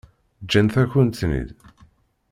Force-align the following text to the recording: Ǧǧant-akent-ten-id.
Ǧǧant-akent-ten-id. 0.43 1.47